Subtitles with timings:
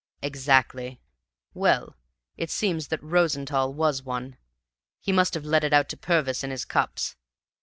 [0.23, 0.99] "Exactly.
[1.53, 1.95] Well,
[2.35, 4.37] it seems that Rosenthall was one.
[4.99, 7.15] He must have let it out to Purvis in his cups.